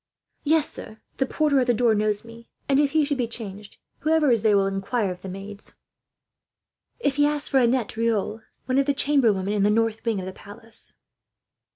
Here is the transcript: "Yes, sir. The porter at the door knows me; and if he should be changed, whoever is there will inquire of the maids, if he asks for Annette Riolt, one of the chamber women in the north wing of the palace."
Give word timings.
"Yes, 0.43 0.67
sir. 0.67 0.99
The 1.17 1.27
porter 1.27 1.59
at 1.59 1.67
the 1.67 1.75
door 1.75 1.93
knows 1.93 2.25
me; 2.25 2.49
and 2.67 2.79
if 2.79 2.93
he 2.93 3.05
should 3.05 3.19
be 3.19 3.27
changed, 3.27 3.77
whoever 3.99 4.31
is 4.31 4.41
there 4.41 4.57
will 4.57 4.65
inquire 4.65 5.11
of 5.11 5.21
the 5.21 5.29
maids, 5.29 5.73
if 6.99 7.17
he 7.17 7.27
asks 7.27 7.49
for 7.49 7.59
Annette 7.59 7.95
Riolt, 7.95 8.41
one 8.65 8.79
of 8.79 8.87
the 8.87 8.95
chamber 8.95 9.31
women 9.31 9.53
in 9.53 9.61
the 9.61 9.69
north 9.69 10.03
wing 10.03 10.19
of 10.19 10.25
the 10.25 10.33
palace." 10.33 10.93